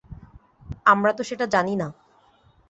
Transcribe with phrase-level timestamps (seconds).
[0.85, 1.87] আমরা তো সেটা জানি না।